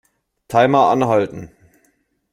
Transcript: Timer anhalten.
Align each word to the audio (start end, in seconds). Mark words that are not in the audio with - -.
Timer 0.47 0.89
anhalten. 0.89 1.55